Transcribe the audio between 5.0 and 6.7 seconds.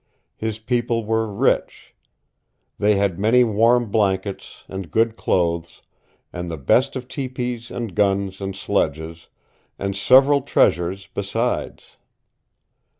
clothes, and the